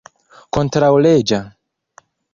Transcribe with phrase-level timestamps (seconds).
[0.57, 1.41] kontraŭleĝa